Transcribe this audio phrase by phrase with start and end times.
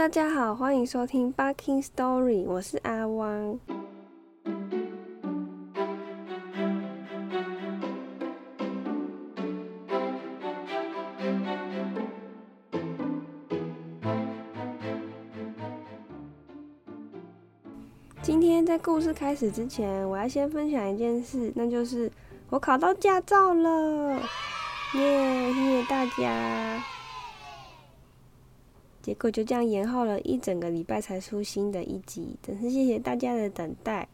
[0.00, 3.60] 大家好，欢迎收听《Barking Story》，我是阿汪。
[18.22, 22.10] 今天在故事开始之前，我要先分享一件事，那就是
[22.48, 24.18] 我考到驾照了，
[24.94, 25.52] 耶！
[25.52, 26.82] 谢谢大家。
[29.02, 34.08] 结果就这样延后了一整个礼拜才出新的一集，真是谢谢大家的等待。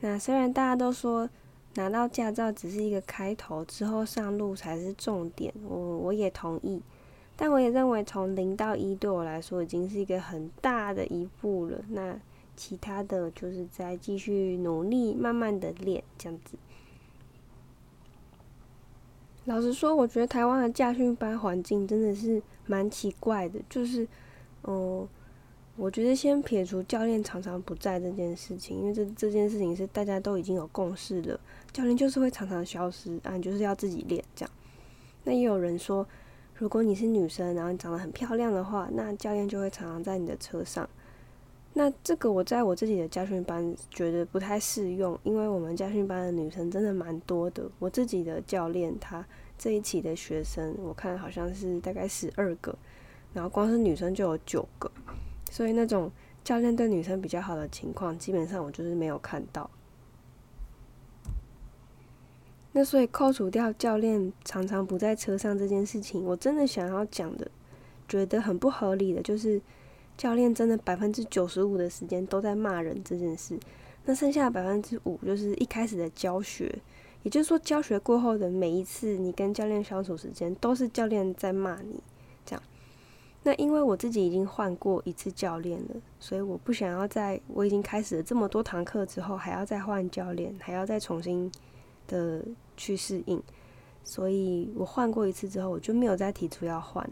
[0.00, 1.28] 那虽然大家都说
[1.74, 6.80] 拿到驾照只是一个开头，之后上路才是重点，我我也同意。
[7.36, 11.78] 但我也认为从零到一对我来说已经是一个很大的一步了。
[11.88, 12.20] 那
[12.54, 16.58] 其他的就是再继续努力，慢慢的练这样子。
[19.50, 23.58] 老实说，我觉得台湾的驾训班环境真的是蛮奇怪的。
[23.68, 24.06] 就是，
[24.62, 25.04] 嗯，
[25.74, 31.40] 我觉得先撇除教练常常不在这件事情，因为这这件事情是大家都已经有共识了，
[31.72, 34.50] 教练就是会常常消失啊，就是要自己练这样。
[35.24, 36.06] 那也有人说，
[36.54, 40.88] 如果你是女生，然后你长得很漂亮的话，那教练就会常常在你的车上。
[41.72, 47.68] 那这个我在我自己的家训班觉得不太适用，因为我们家训班的女生真的蛮多的。
[47.80, 49.24] 我自己的教练他
[49.60, 52.74] 这一期的学生，我看好像是大概十二个，
[53.34, 54.90] 然后光是女生就有九个，
[55.50, 56.10] 所以那种
[56.42, 59.70] 教练对女生比较好的情况，基本上我就是没有看到。
[62.72, 67.50] 那所以扣除掉教练常常不在车上这件事情，我真的想要讲的，
[68.08, 69.60] 觉得很不合理的就是。
[70.16, 73.58] 教练真的百分之九十五的时间都在骂人这件事，
[74.04, 76.78] 那剩下的百分之五就是一开始的教学，
[77.22, 82.02] 也就是说教学过后的每一次你跟教练相处时间都是教练在骂你，
[82.44, 82.62] 这样。
[83.42, 91.50] 那因为我自己已经换过一次教练了，所以我不想要在我已经开始了这么多堂课之后还要再换教练，还要再重新
[92.06, 92.44] 的
[92.76, 93.42] 去适应，
[94.04, 97.08] 所以我换过一次之后我就没有再提出要换。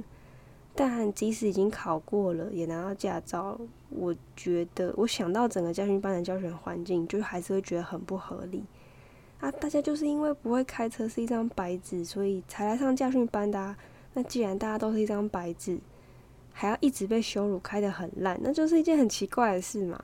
[0.74, 8.62] 但即使已经考过了，也拿到驾照，我觉得我想到整个教训班的教学环境，就还是会觉得很不合理
[9.40, 9.50] 啊！
[9.52, 13.74] 大家就是因为不会开车是一张白纸，所以才来上教训班的。
[14.14, 15.78] 那既然大家都是一张白纸，
[16.52, 20.02] 还要一直被羞辱开得很烂，那就是一件很奇怪的事嘛。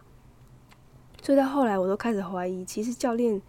[1.23, 3.41] 所以到后来，我都开始怀疑，其实教练，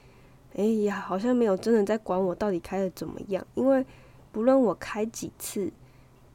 [0.55, 3.85] 哎呀，好像没有真的在管我到底开的怎么样，因为
[4.31, 5.71] 不论我开几次。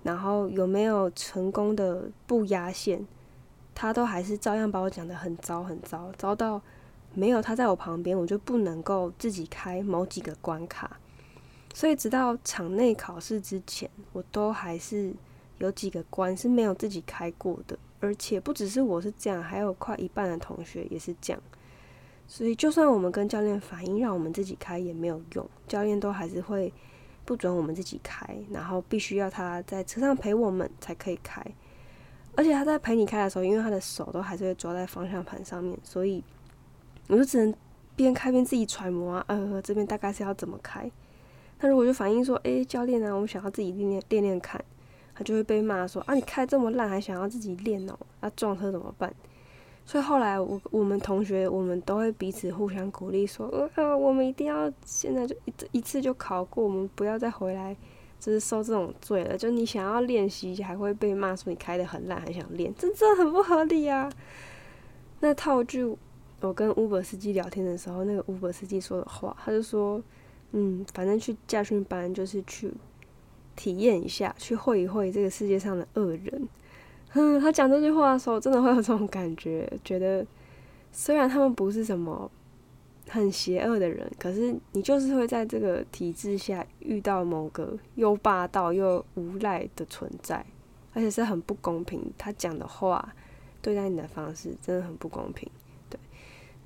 [0.03, 3.06] 然后有没有成功的不压线，
[3.75, 6.62] 他都还是照样把我讲的很糟很糟，糟到
[7.15, 10.98] 没有他在我旁边，我就不能够自己开某几个关卡。
[11.75, 15.12] 所以直到场内考试之前，我都还是
[15.59, 17.78] 有几个关是没有自己开过的。
[18.00, 21.43] 而且不只是我是这样，还有快一半的同学也是这样。
[22.26, 26.72] 所以就算我们跟教练反映，让我们自己开也没有用，教练都还是会。
[27.22, 31.44] 不准我们自己开，然后必须要他在车上陪我们才可以开。
[32.34, 36.25] 而且他在陪你开的时候，因为他的手都还是会抓在方向盘上面，所以
[37.10, 37.53] 我就只能
[37.97, 40.91] 边开边自己揣摩啊，呃，这边大概是要怎么开。
[41.60, 44.65] 那如果就反映说，诶，教练啊，我们想要自己练练练练看，
[45.15, 49.12] 他就会被骂说啊，你开这么烂还想要自己练哦，那撞车怎么办？
[49.84, 57.77] 所以后来，我我们同学我们都会彼此互相鼓励，说：“呃，我们一定要现在就一一次就考过，我们不要再回来，
[58.21, 59.37] 就是受这种罪了。
[59.37, 64.09] 就你想要练习，还会被骂说你开的很烂，还想练，这真的很不合理啊！”
[65.21, 65.97] 那套句
[66.41, 70.03] 我跟 Uber 司机聊天的时候，那个 Uber 司机说的话，他就说
[70.53, 72.73] ：“嗯，反正去驾训班就是去
[73.55, 76.49] 体验一下，去会一会这个世界上的恶人。”
[77.12, 80.25] 嗯，他讲这句话的时候，真的会有这种感觉，觉得
[80.93, 82.31] 虽然他们不是什么
[83.09, 90.47] 很邪恶的人，可是你就是会在这个体制下遇到某个又霸道又无赖的存在，
[90.95, 92.01] 而且是很不公平。
[92.17, 93.15] 他讲的话
[93.61, 95.51] 对待你的方式真的很不公平。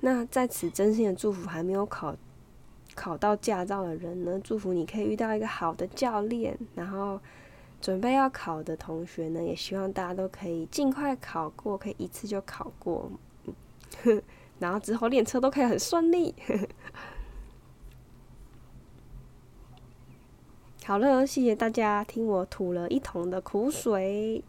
[0.05, 2.15] 那在此真心的祝福还没有考
[2.93, 7.19] 考到驾照的人呢，祝福你可以遇到一个好的教练，然后。
[7.81, 13.11] 准备要考的同学呢，也希望大家都可以尽快考过，可以一次就考过，
[14.57, 16.33] 然后之后练车都可以很顺利。
[20.83, 24.43] 好了，谢谢大家听我吐了一桶的苦水。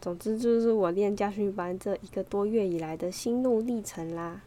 [0.00, 4.42] 总之就是我练家训班这一个多月以来的心路历程啦。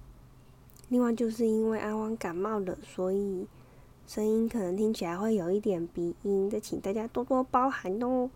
[0.89, 3.47] 另外就是因为阿汪感冒了，所以。
[4.05, 8.29] 声音可能听起来会有一点鼻音，再请大家多多包涵哦。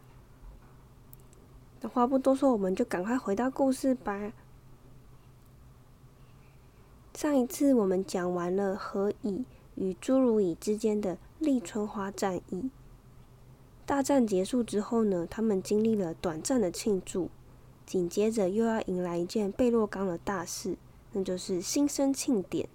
[1.81, 4.31] 那话不多说，我们就赶快回到故事吧。
[7.13, 9.43] 上一次我们讲完了何以
[9.75, 12.69] 与朱如乙之间的立春花战役。
[13.87, 17.29] 大战结束之后呢，他们经历了短暂的庆祝，
[17.85, 20.75] 紧接着又要迎来一件贝洛冈的大事，
[21.13, 22.67] 那就是新生庆典。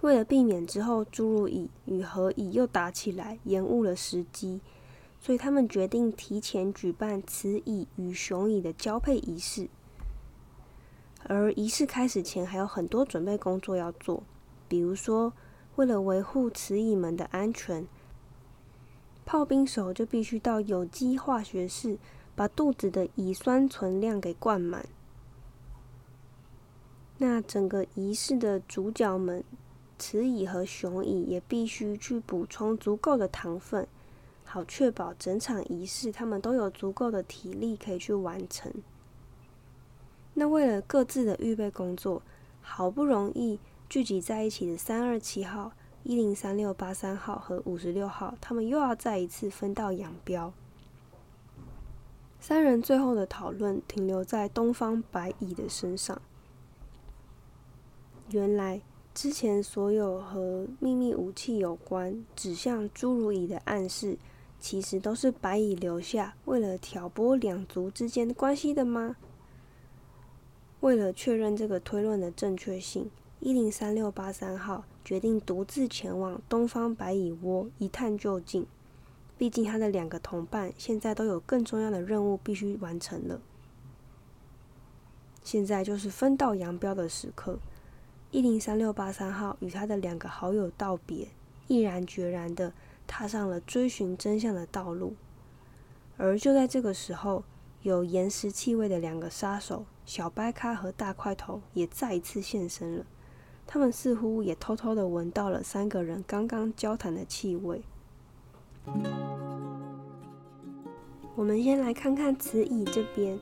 [0.00, 4.60] 为了避免之后侏儒蚁与何蚁又打起来，延误了时机，
[5.20, 9.68] 所以他们决定提前举办雌蚁与雄蚁的交配仪式。
[11.24, 14.22] 而仪式开始前还有很多准备工作要做，
[14.68, 15.32] 比如说，
[15.74, 17.84] 为了维护雌蚁们的安全，
[19.30, 21.98] 炮兵手就必须到有机化学室
[22.34, 24.86] 把肚子的乙酸存量给灌满。
[27.18, 29.44] 那整个仪式的主角们，
[29.98, 33.86] 雌蚁和雄蚁也必须去补充足够的糖分，
[34.46, 38.72] 好确保整场仪式他们都有足够的体力可以去完成。
[40.32, 42.22] 那为了各自的预备工作，
[42.62, 43.60] 好不容易
[43.90, 45.72] 聚集在一起的三二七号、
[46.08, 50.54] 一零三六八三号和五十六号，他们又要再一次分道扬镳。
[52.40, 56.18] 三人最后的讨论停留在东方白蚁的身上。
[58.30, 58.80] 原来
[59.12, 64.16] 之前所有和秘密武器有关、指向朱如蚁的暗示，
[64.58, 69.16] 其实都是白蚁留下，为了挑拨两族之间的关系的吗？
[70.80, 73.10] 为了确认这个推论的正确性，
[73.40, 78.66] 一零三六八三号决定独自前往东方白蚁窝一探究竟。
[79.36, 83.40] 毕竟他的两个同伴现在都有更重要的任务必须完成了。
[85.44, 87.58] 现在就是分道扬镳的时刻。
[88.32, 91.28] 一零三六八三号与他的两个好友道别，
[91.68, 92.72] 毅然决然的
[93.06, 95.14] 踏上了追寻真相的道路。
[96.16, 97.44] 而就在这个时候，
[97.82, 99.86] 有岩石气味的两个杀手。
[100.04, 103.06] 小白咖和大块头也再一次现身了，
[103.70, 107.82] 他们似乎也偷偷的闻到了三个人刚刚交谈的气味。
[111.36, 113.38] 我们先来看看慈乙这边，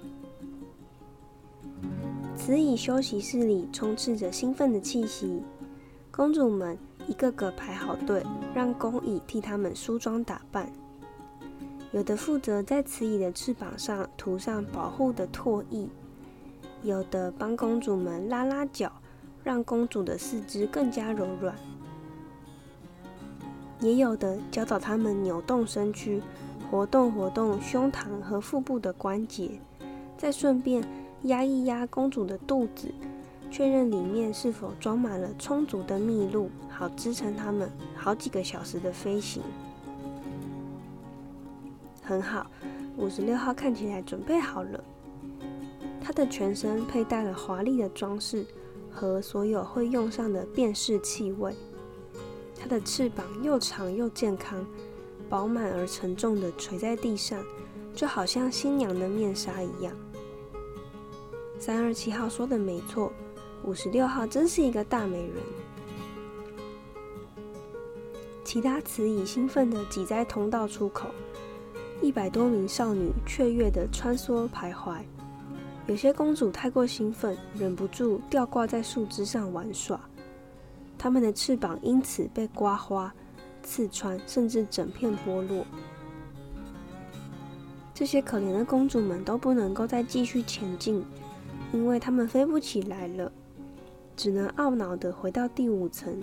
[2.37, 5.41] 慈乙休息室里充斥着兴奋的气息，
[6.11, 6.77] 公主们
[7.07, 10.69] 一个个排好队，让公蚁替他们梳妆打扮，
[11.93, 15.89] 有的负责在慈乙的翅膀上涂上保护的唾液。
[16.83, 18.93] 有的帮公主们拉拉脚，
[19.47, 21.55] 让公主的四肢更加柔软；
[23.79, 26.21] 也有的教导他们扭动身躯，
[26.69, 29.61] 活动活动胸膛和腹部的关节，
[30.19, 30.83] 再顺便
[31.23, 32.93] 压一压公主的肚子，
[33.49, 39.41] 确认里面是否装满了充足的蜜露，好支撑他们好几个小时的飞行。
[42.03, 42.51] 很好，
[42.97, 44.83] 五十六号看起来准备好了。
[46.03, 48.45] 他的全身佩戴了华丽的装饰
[48.97, 51.55] 和所有会用上的辨识气味。
[52.59, 54.67] 他的翅膀又长又健康，
[55.29, 57.45] 饱满而沉重的垂在地上，
[57.95, 59.93] 就好像新娘的面纱一样。
[61.59, 63.13] 三二七号说的没错，
[63.63, 65.37] 五十六号真是一个大美人。
[68.43, 71.09] 其他雌蚁兴奋地挤在通道出口，
[72.01, 75.03] 一百多名少女雀跃地穿梭徘徊。
[75.87, 80.01] 有些公主太过兴奋，忍不住吊挂在树枝上玩耍，
[80.99, 83.15] 它们的翅膀因此被刮花、
[83.63, 85.65] 刺穿，甚至整片剥落。
[87.95, 91.05] 这些可怜的公主们都不能够再继续前进，
[91.73, 93.31] 因为她们飞不起来了，
[94.17, 96.21] 只能懊恼地回到第五层，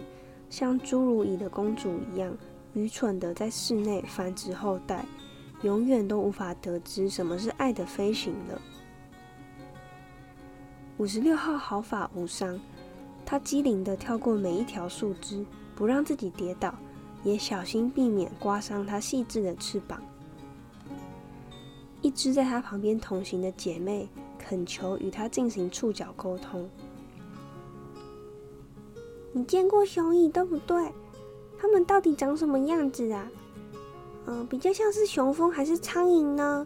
[0.50, 2.38] 像侏儒蚁的公主一样，
[2.74, 5.06] 愚蠢地在室内繁殖后代，
[5.62, 8.62] 永远都无法得知什么是爱的飞行了。
[11.04, 12.58] 五十六号毫发无伤，
[13.26, 15.46] 他机灵地跳过每一条树枝，
[15.76, 16.74] 不让自己跌倒，
[17.26, 20.02] 也小心避免刮伤他细致的翅膀。
[22.02, 24.08] 一只在他旁边同行的姐妹
[24.40, 26.70] 恳求与他进行触角沟通。
[29.34, 30.90] 你见过雄蚁对不对？
[31.60, 33.30] 它们到底长什么样子啊？
[34.28, 36.66] 嗯，比较像是雄蜂还是苍蝇呢？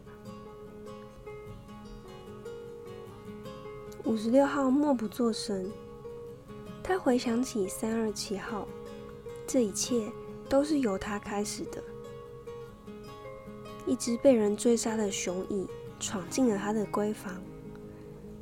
[4.08, 5.70] 五十六号默不作声，
[6.82, 8.66] 他回想起三二七号，
[9.46, 10.10] 这一切
[10.48, 11.84] 都是由他开始的。
[13.86, 15.68] 一只被人追杀的雄蚁
[16.00, 17.36] 闯进了他的闺房，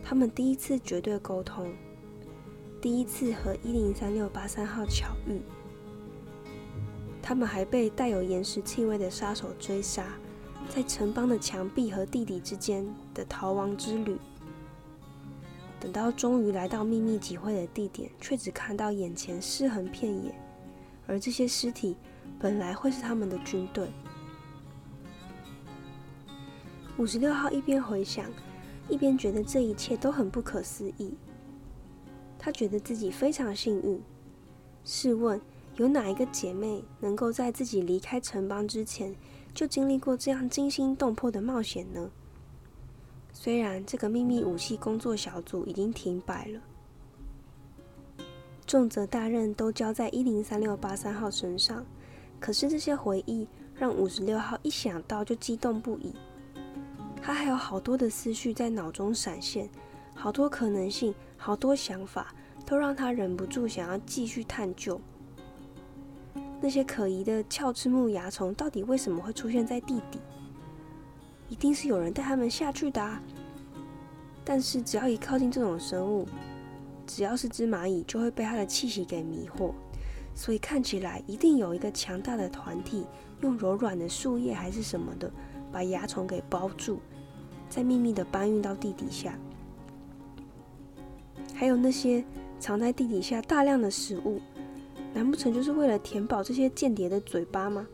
[0.04, 1.74] 他们第一次绝对沟通，
[2.80, 5.42] 第一次和一零三六八三号巧遇。
[7.24, 10.06] 他们还被带有岩石气味的杀手追杀，
[10.70, 14.16] 在城邦的墙壁和地底之间的逃亡之旅。
[15.86, 20.34] 等到终于来到秘密集会的地点，却只看到眼前尸横遍野，
[21.06, 21.96] 而这些尸体
[22.40, 23.88] 本来会是他们的军队。
[26.98, 28.26] 五十六号一边回想，
[28.90, 31.14] 一边觉得这一切都很不可思议。
[32.40, 34.02] 他觉得自己非常幸运。
[34.84, 35.40] 试问，
[35.76, 39.16] 有哪一个姐妹能够在自己离开城邦之前，
[39.54, 42.10] 就经历过这样惊心动魄的冒险呢？
[43.38, 46.62] 虽然这个秘密武器工作小组已经停摆了，
[48.66, 51.86] 重责大任都交在一零三六八三号身上，
[52.40, 56.16] 可是这些回忆让五十六号一想到就激动不已。
[57.22, 59.70] 他还有好多的思绪在脑中闪现，
[60.16, 62.34] 好多可能性，好多想法，
[62.66, 65.00] 都让他忍不住想要继续探究。
[66.62, 70.22] 那些可疑的鞘翅目蚜虫到底为什么会出现在地底？
[71.50, 73.22] 一定是有人带他们下去的啊！
[74.44, 76.28] 但是只要一靠近这种生物，
[77.06, 79.74] 只要是只蚂蚁，就会被它的气息给迷惑。
[80.34, 83.06] 所以看起来一定有一个强大的团体，
[83.42, 85.32] 用柔软的树叶还是什么的，
[85.72, 87.00] 把蚜虫给包住，
[87.70, 89.38] 再秘密的搬运到地底下。
[91.54, 92.24] 还有那些
[92.60, 94.42] 藏在地底下大量的食物，
[95.14, 97.88] 难不成就是为了填饱这些间谍的嘴巴吗？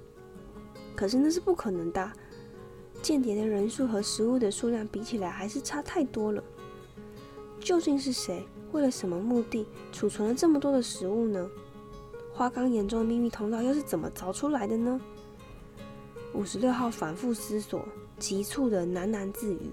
[0.95, 2.11] 可是那是不可能的。
[3.01, 6.43] 间谍的人数和食物的数量比起来还是差太多了。
[7.59, 11.49] 究竟是谁为了什么目的储存了这么多的食物呢？
[12.33, 14.99] 花岗岩中的秘密通道又是怎么凿出来的呢？
[16.33, 17.83] 五十六号反复思索，
[18.17, 19.71] 急促的喃喃自语。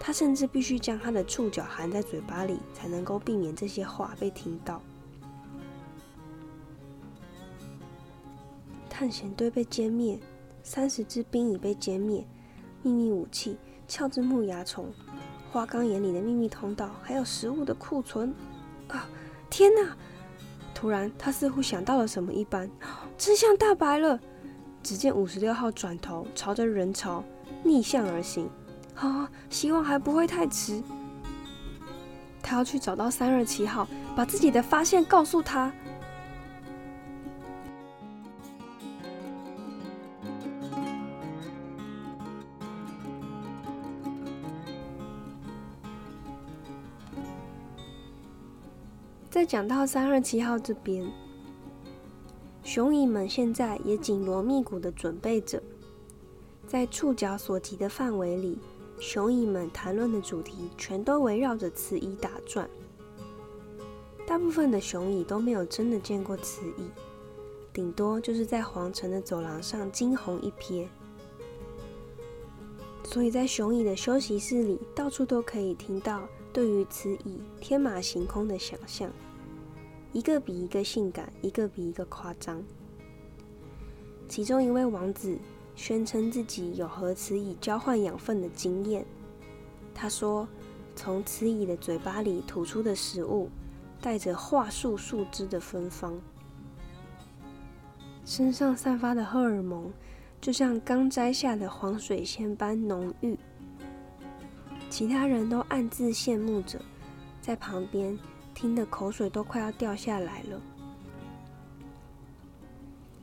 [0.00, 4.82] 他甚至必须将他的触角含在嘴巴里，才能够避免这些话被听到。
[8.90, 10.18] 探险队被歼灭。
[10.64, 12.26] 三十只兵已被歼灭，
[12.82, 14.90] 秘密武器、鞘之木蚜虫、
[15.52, 18.34] 花岗岩里的秘密通道，还有食物的库存。
[18.88, 19.06] 啊！
[19.50, 19.94] 天哪！
[20.74, 22.68] 突然，他似乎想到了什么一般，
[23.18, 24.18] 真相大白了。
[24.82, 27.22] 只见五十六号转头，朝着人潮
[27.62, 28.48] 逆向而行。
[28.94, 29.30] 啊！
[29.50, 30.82] 希望还不会太迟。
[32.42, 35.70] 他要去找到三二七号，把自己的发现告诉他。
[49.44, 51.06] 再讲到三二七号这边，
[52.62, 55.62] 雄蚁们现在也紧锣密鼓的准备着，
[56.66, 58.58] 在触角所及的范围里，
[58.98, 62.66] 雄蚁们谈论的主题全都围绕着雌蚁打转。
[64.26, 66.90] 大部分的雄蚁都没有真的见过雌蚁，
[67.70, 70.86] 顶多就是在皇城的走廊上惊鸿一瞥。
[73.04, 76.22] 所以在雄蚁的休息室里，到处都可以听到。
[76.50, 79.10] 对于雌蚁天马行空的想象，
[80.14, 82.62] 一个比一个性感，一个比一个夸张。
[84.28, 85.36] 其中一位王子
[85.74, 89.04] 宣称自己有和雌蚁交换养分的经验。
[89.92, 90.46] 他说，
[90.94, 93.50] 从雌蚁的嘴巴里吐出的食物
[94.00, 96.16] 带着桦树树枝的芬芳，
[98.24, 99.92] 身上散发的荷尔蒙
[100.40, 103.36] 就像刚摘下的黄水仙般浓郁。
[104.88, 106.80] 其他人都暗自羡慕着，
[107.40, 108.16] 在旁边
[108.54, 110.62] 听得口水都快要掉下来了。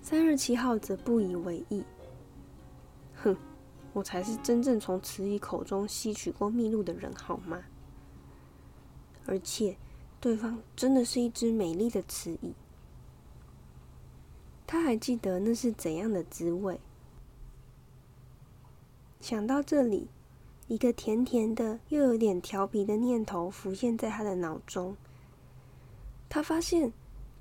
[0.02, 1.84] 三二七号则不以为意，
[3.16, 3.36] 哼，
[3.94, 7.64] 我才是真正从雌蚁口中吸取过蜜露的人，好吗？
[9.26, 9.78] 而且，
[10.20, 12.54] 对方真的是一只美丽的雌蚁。
[14.68, 16.80] 他还记得那是怎样的滋味。
[19.20, 20.10] 想到这里。
[20.68, 24.96] 一个甜甜的又有点调皮的念头浮现在他的脑中。
[26.34, 26.90] 他发现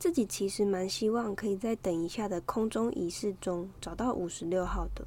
[0.00, 5.06] 自己其实蛮希望可以在等一下的空中仪式中找到五十六号的。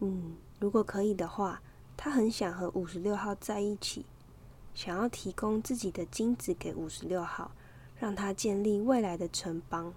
[0.00, 1.62] 嗯，如果可以的话，
[1.96, 4.04] 他很想和五十六号在一起，
[4.74, 7.48] 想要提供自己的精子给五十六号，
[7.96, 9.94] 让他建立未来的城邦。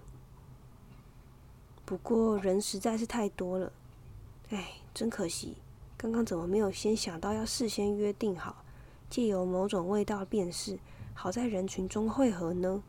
[1.84, 3.72] 不过人实在是太多了，
[4.50, 5.56] 哎，真可惜。
[5.96, 8.64] 刚刚怎么没有先想到要事先约定好，
[9.10, 10.78] 借由某种味道辨识，
[11.14, 12.82] 好在人群中汇合呢？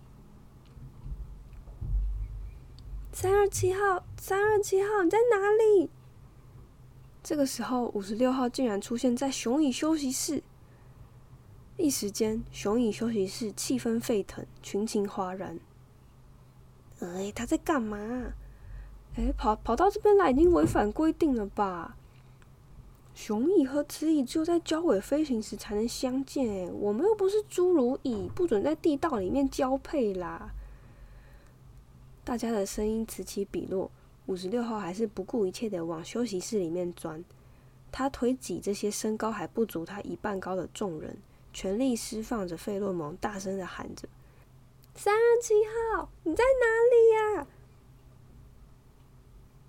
[3.11, 5.89] 三二七号，三二七号，你在哪里？
[7.21, 10.43] 这个时候，五十六号竟然出现在雄蚁休息室。
[11.77, 15.59] 一时间，雄蚁休息室气氛沸腾，群情哗然。
[16.99, 17.97] 哎，他在干嘛？
[19.15, 21.95] 哎，跑跑到这边来，已经违反规定了吧？
[23.15, 30.51] 雄蚁和雌蚁只有在交尾飞行时才能相见，哎，我们又不是侏儒蚁，不准在地道里面交配啦。
[32.23, 33.91] 大家的声音此起彼落，
[34.25, 37.23] 五十六号还是不顾一切的往休息室里面钻。
[37.91, 41.15] 他推挤这些身高还不足他一半高的众人，
[41.53, 44.09] 全力释放着费洛蒙，大声的喊着
[44.95, 45.53] ：“三二七
[45.95, 47.47] 号，你在哪里呀？”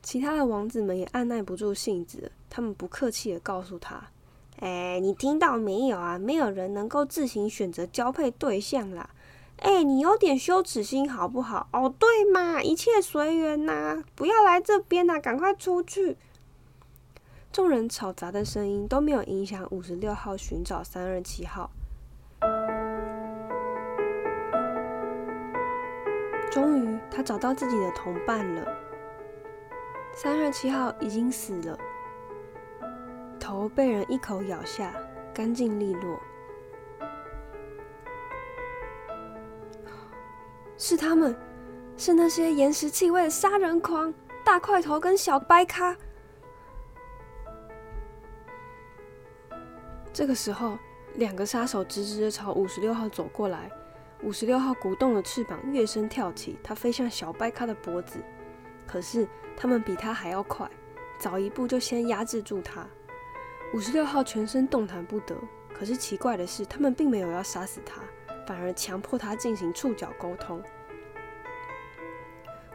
[0.05, 4.01] 其他的王子们也按耐不住性子，他们不客气的告诉他
[4.61, 6.19] ：“哎，你听到没有啊？
[6.19, 9.09] 没有人能够自行选择交配对象啦！
[9.61, 11.69] 哎，你有点羞耻心好不好？
[11.73, 16.19] 哦，对嘛，一切随缘呐，不要来这边呐，赶快出去！”
[17.51, 21.71] 众人吵杂的声音都没有影响五十六号寻找三二七号。
[26.51, 28.84] 终于，他找到自己的同伴了。
[30.17, 31.77] 三月七号已经死了，
[33.41, 34.95] 头被人一口咬下，
[35.35, 36.21] 干净利落。
[40.79, 41.37] 是他们，
[41.97, 45.97] 是那些岩石气味的杀人狂，大块头跟小白咖。
[50.13, 50.79] 这个时候，
[51.15, 53.69] 两个杀手直直的朝五十六号走过来，
[54.23, 58.23] 五十六号鼓动了翅膀，跃身跳起，他飞向小白咖的脖子。
[58.87, 59.27] 可是
[59.57, 60.71] 他们比他还要快，
[61.19, 62.87] 早一步就先压制住他。
[63.73, 65.35] 五十六号全身动弹不得。
[65.77, 68.01] 可是奇怪的是，他们并没有要杀死他，
[68.47, 70.63] 反而强迫他进行触角沟通。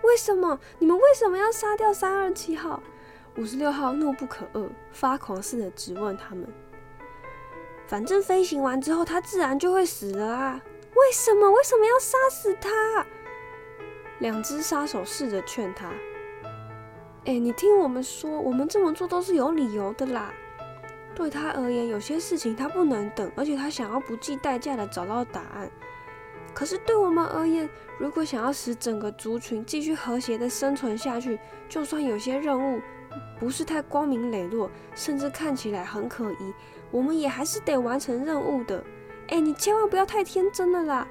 [0.04, 0.60] 为什么？
[0.80, 2.84] 你们为什么要杀掉三二七号？
[3.38, 6.46] 五十六号怒不可遏，发狂似的质问他们。
[7.88, 10.62] 反正飞行完之后，他自然就会死了啊！
[10.96, 11.50] 为什么？
[11.51, 13.06] 为什么要杀死他？
[14.19, 15.89] 两只杀手试着劝他
[17.25, 20.33] ：“哎，你听我们说，我们这么做都是有理由的啦。
[21.15, 25.69] 对他而言，有些事情他不能等，而且他想要不计代价的找到答案。
[26.53, 32.82] 可是对我们而言，如果想要使整个族群继续和谐的生存下去，就算有些任务
[33.39, 36.53] 不是太光明磊落，甚至看起来很可疑，
[36.91, 38.84] 我们也还是得完成任务的。
[39.27, 41.08] 哎，你千万不要太天真了啦！”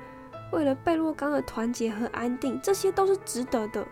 [0.51, 3.87] 为了贝洛冈的团结和安定，这些都是值得的。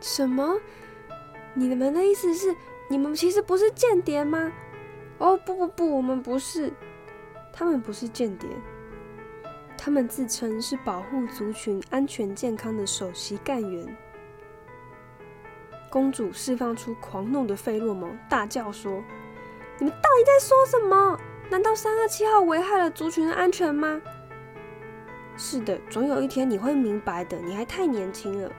[0.00, 0.60] 什么？
[1.54, 2.54] 你们的意思是，
[2.88, 4.52] 你们其实不是间谍吗？
[5.18, 6.72] 哦，不不不，我们不是。
[7.52, 8.48] 他们不是间谍，
[9.76, 13.96] 他们自称是保护族群安全健康的首席干员。
[15.90, 19.02] 公主释放出狂怒的费洛蒙，大叫说
[19.80, 21.18] ：“你们到底在说什么？
[21.50, 24.00] 难道三二七号危害了族群的安全吗？”
[25.38, 27.38] 是的，总有一天你会明白的。
[27.38, 28.50] 你还太年轻了。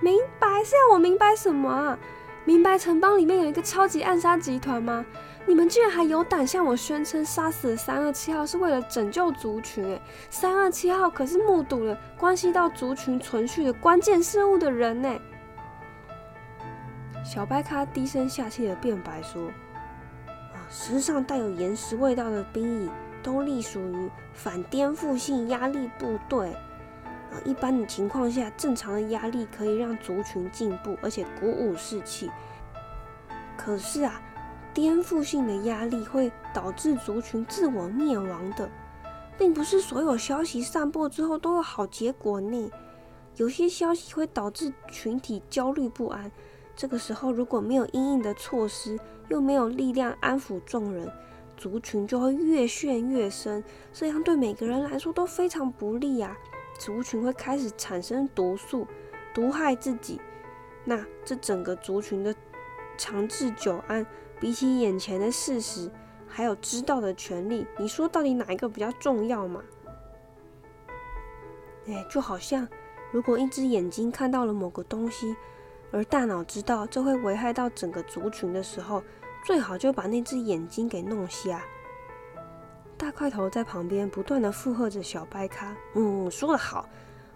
[0.00, 1.98] 明白是要我明白什么啊？
[2.44, 5.02] 明白城邦里面有一个超级暗杀集团吗？
[5.46, 9.82] 你们居然还有胆向我宣称杀死了三二七号是为了拯救族群？
[9.82, 15.10] 诶，三二七号可是目睹了关系到族群存续的关键事物的人呢。
[17.24, 19.48] 小白咖低声下气的辩白说
[20.28, 22.90] ：“啊，身上带有岩石味道的兵役。”
[23.24, 26.50] 都隶属于反颠覆性压力部队。
[26.50, 32.30] 啊，一般的情况下，正常的压力可以让族群进步，而且鼓舞士气。
[33.56, 34.20] 可是啊，
[34.72, 38.70] 颠覆性的压力会导致族群自我灭亡的，
[39.38, 42.70] 并不是所有消息散播之后都有好结果呢。
[43.36, 46.30] 有些消息会导致群体焦虑不安，
[46.76, 48.96] 这个时候如果没有应应的措施，
[49.28, 51.10] 又没有力量安抚众人。
[51.56, 53.62] 族群就会越陷越深，
[53.92, 56.36] 这样对每个人来说都非常不利啊！
[56.78, 58.86] 族群会开始产生毒素，
[59.32, 60.20] 毒害自己。
[60.84, 62.34] 那这整个族群的
[62.98, 64.06] 长治久安，
[64.40, 65.90] 比起眼前的事实，
[66.26, 69.62] 还有知道的权利，你说到底哪一个比较重要嘛？
[71.86, 72.68] 哎，就好像
[73.12, 75.34] 如果一只眼睛看到了某个东西，
[75.90, 79.02] 而大脑知道这会危害到整个族群的时候。
[79.44, 81.62] 最好就把那只眼睛给弄瞎。
[82.96, 86.88] 大块头在旁边不断的附和着小白咖，嗯，说得好，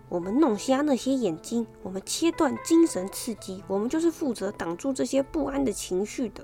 [0.08, 6.42] 我们弄瞎那些眼睛，我们切断精神刺激，我们就是负责挡住这些不安的情绪的。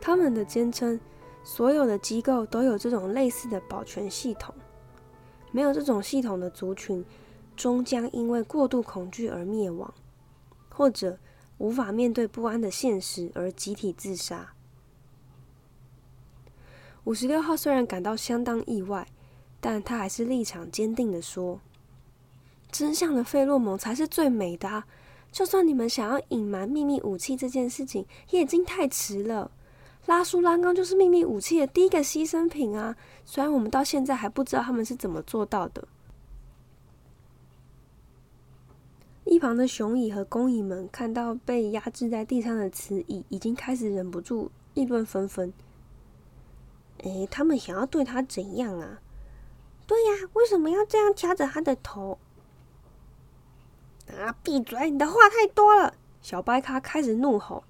[0.00, 0.98] 他们的坚称，
[1.42, 4.54] 所有的机构都有这种类似的保全系统，
[5.50, 7.04] 没有这种系统的族群，
[7.56, 9.92] 终将因为过度恐惧而灭亡，
[10.70, 11.18] 或者。
[11.58, 14.54] 无法面对不安的现实而集体自杀。
[17.04, 19.06] 五十六号虽然感到相当意外，
[19.60, 21.60] 但他还是立场坚定的说
[22.72, 24.84] ：“真相的费洛蒙才是最美的，
[25.30, 29.50] 就算你们想要隐瞒秘密武器这件事情，也已经太迟了。
[30.06, 32.96] 拉苏拉刚就是秘密武器的第一个牺牲品啊！
[33.24, 35.86] 虽然我们到现在还不知道他们是怎么做到的。
[39.24, 45.52] 一旁的雄蚁和工蚁们看到被压制在地上的雌蚁，已经开始忍不住议论纷纷。
[47.02, 49.00] 哎，他们想要对他怎样啊？
[49.86, 52.18] 对呀，为什么要这样掐着他的头？
[54.08, 54.36] 啊！
[54.42, 54.90] 闭嘴！
[54.90, 55.94] 你的话太多了。
[56.20, 57.64] 小白咖开始怒吼。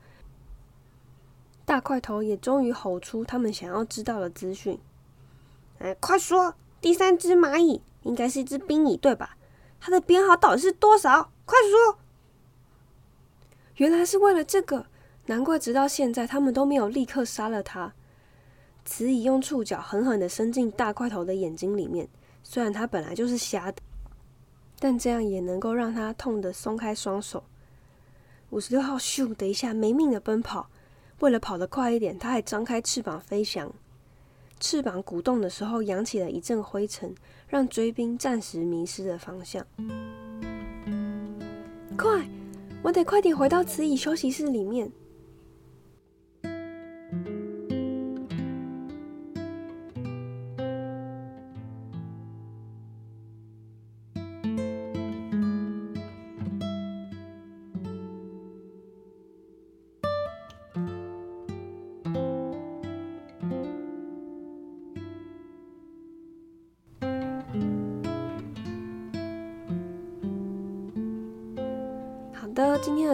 [1.65, 4.79] 大块头也终于吼出他们想要知道的资讯。
[5.79, 6.55] 哎，快说！
[6.81, 9.37] 第三只蚂蚁应该是一只冰蚁，对吧？
[9.81, 11.31] 它的编号到底是多少？
[11.45, 11.99] 快说！
[13.77, 14.87] 原来是为了这个，
[15.27, 17.93] 难怪直到现在他们都没有立刻杀了它。
[18.85, 22.09] 雌蚁用触角狠狠的伸进大块头的眼睛里面，
[22.43, 23.83] 虽然他本来就是瞎的。
[24.79, 27.45] 但这样也能够让他痛得松开双手。
[28.51, 30.69] 五十六号咻的一下没命的奔跑，
[31.21, 33.73] 为了跑得快一点，他还张开翅膀飞翔。
[34.61, 37.15] 翅膀鼓动的时候，扬起了一阵灰尘，
[37.49, 39.67] 让追兵暂时迷失了方向。
[41.97, 42.29] 快，
[42.83, 44.91] 我得快点回到慈蚁休息室里面。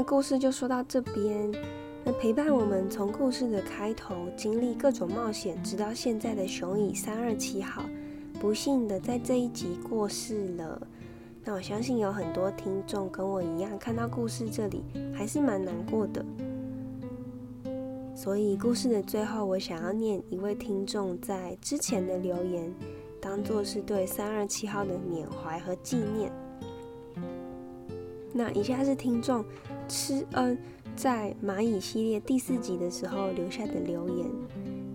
[0.01, 1.53] 的故事就说到这边。
[2.03, 7.85] 那陪伴我们从故事的开头经历各种冒险，直到现在的雄蚁三二七号，
[8.41, 10.81] 不幸的在这一集过世了。
[11.45, 14.83] 那我相信有很多听众跟我一样，看到故事这里
[15.15, 16.25] 还是蛮难过的。
[18.17, 22.75] 所以故事的最后，我想要念一位听众在之前的留言，
[23.21, 26.33] 当做是对三二七号的缅怀和纪念。
[28.33, 29.45] 那以下是听众
[29.90, 30.57] 吃恩
[30.94, 34.26] 在蚂蚁系列第四集的时候留下的留言，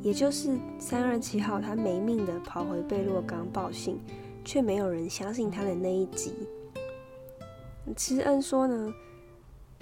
[0.01, 3.99] 也就是三二七号他没命的跑回贝洛冈报信，
[4.45, 6.33] 却没有人相信他的那一集。
[7.97, 8.93] 吃恩说呢，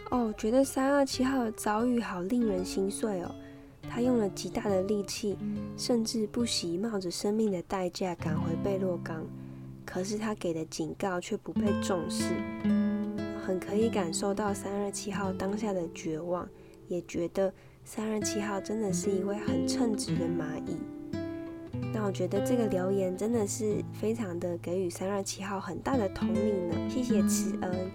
[0.09, 3.35] 哦，觉得三二七号的遭遇好令人心碎哦，
[3.87, 5.37] 他用了极大的力气，
[5.77, 9.23] 甚至不惜冒着生命的代价赶回贝洛冈，
[9.85, 12.33] 可是他给的警告却不被重视。
[13.59, 16.47] 可以感受到三二七号当下的绝望，
[16.87, 20.77] 也觉得三二七号真的是一位很称职的蚂蚁。
[21.93, 27.91] 那我觉得这个留言真的是非常的给予三二七号很大的同理呢，谢谢慈恩。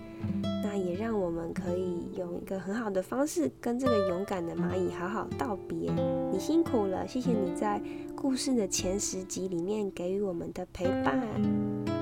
[0.63, 5.91] 那也让我们可以用一个很好的方式跟这个勇敢的蚂蚁好好道别。
[6.33, 7.81] 你辛苦了，谢谢你在
[8.15, 11.98] 故事的前十集里面给予我们的陪伴。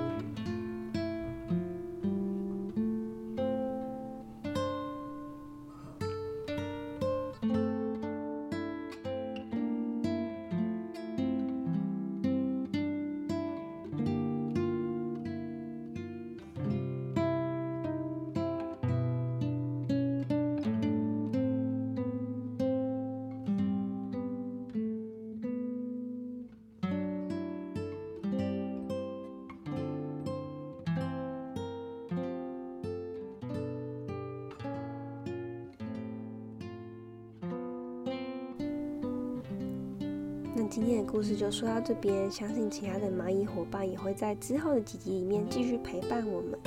[40.68, 46.58] 今天的故事就说到这边，相信其他的蚂蚁伙伴也会在之后的几集里面继续陪伴我们。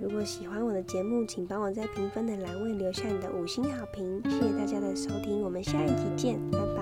[0.00, 6.77] 如果喜欢我的节目，请帮我在评分的栏位留下你的五星好评，谢谢大家的收听，我们下一集见，拜拜。